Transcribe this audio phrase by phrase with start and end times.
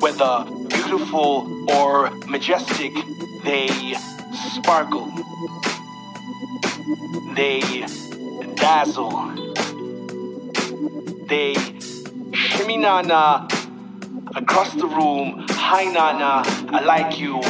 [0.00, 2.92] whether beautiful or majestic,
[3.44, 3.94] they
[4.32, 5.12] sparkle.
[7.34, 7.60] They
[8.54, 9.32] dazzle.
[11.28, 11.54] They
[12.32, 13.46] shimmy na na
[14.34, 15.44] across the room.
[15.50, 17.42] Hi na na, I like you.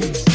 [0.00, 0.29] days.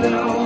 [0.00, 0.37] no.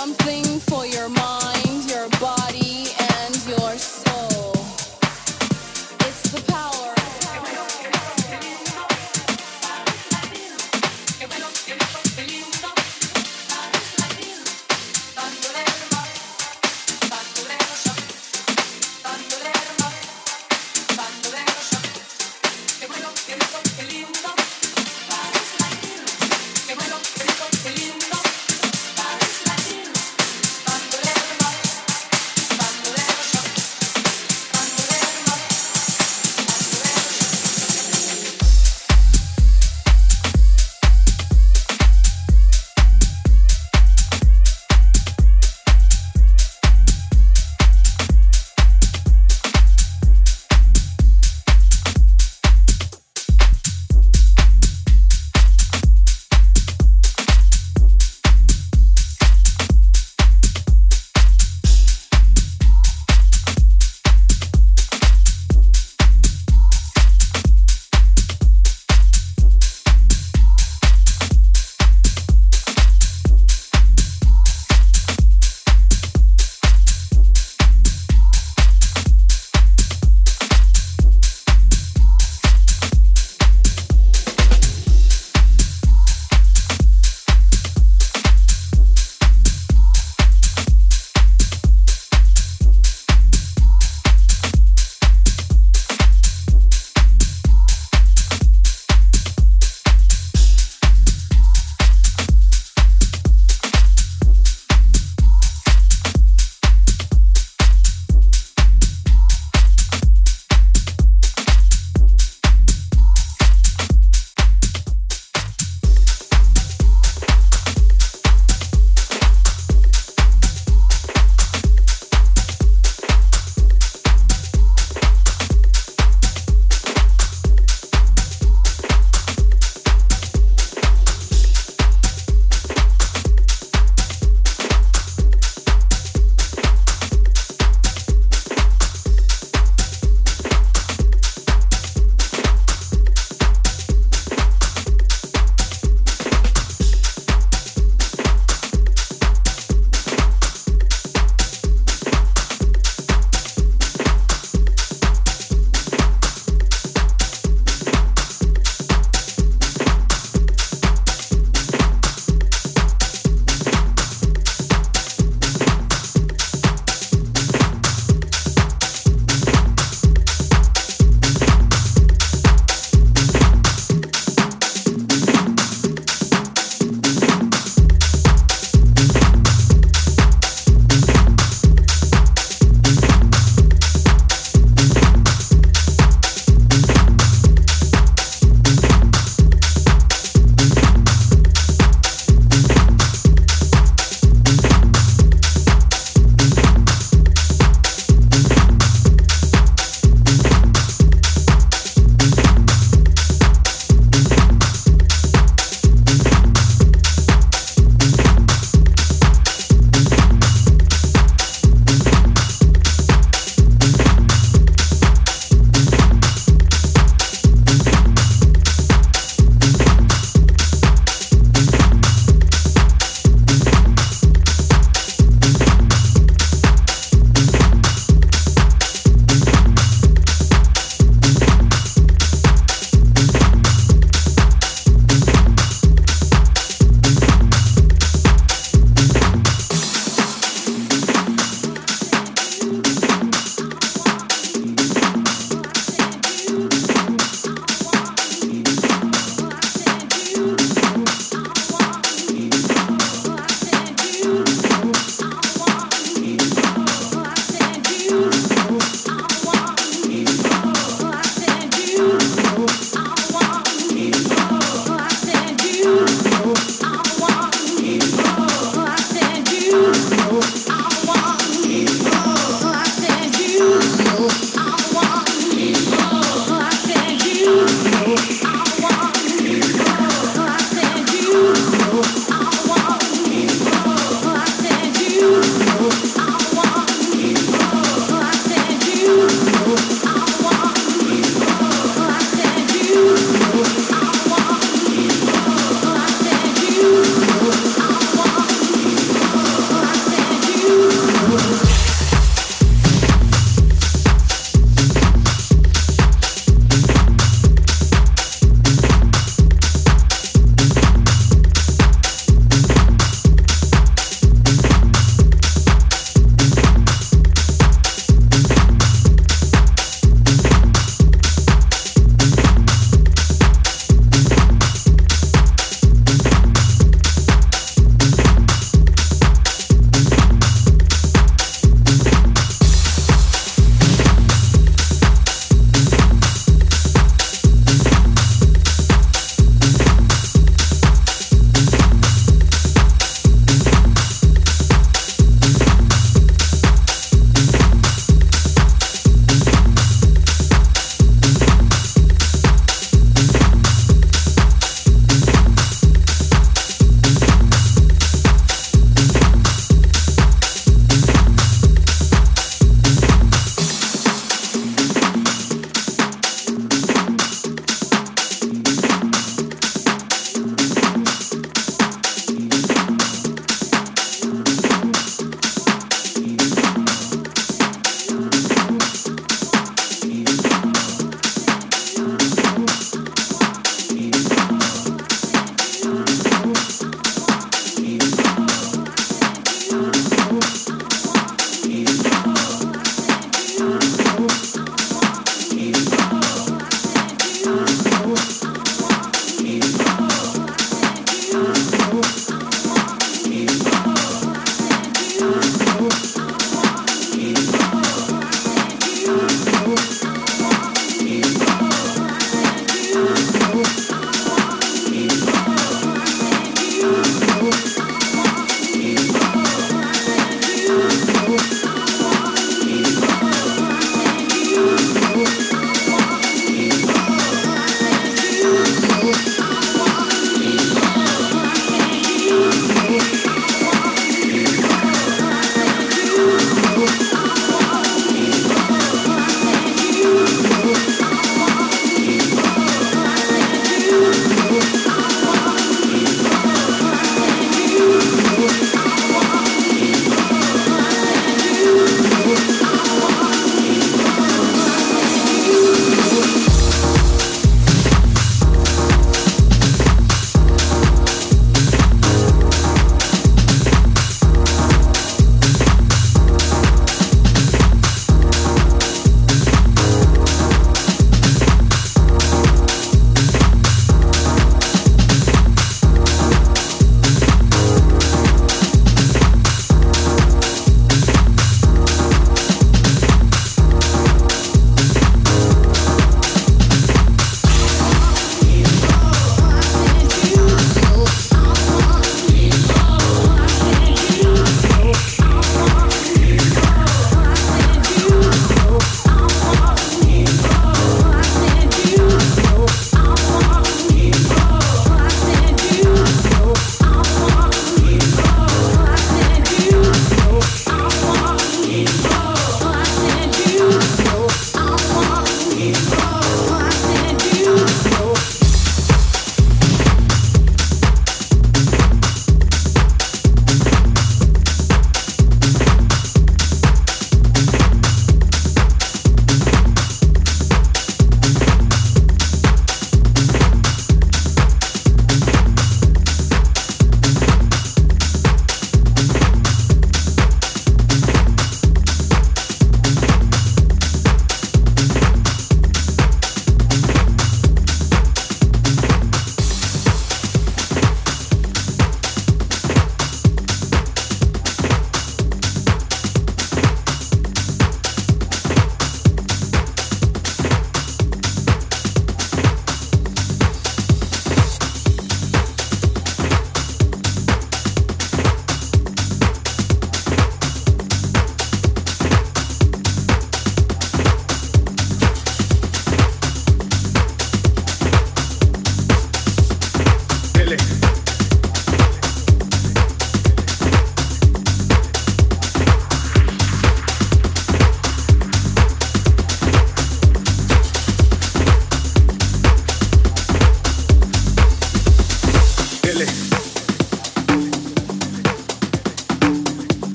[0.00, 0.39] something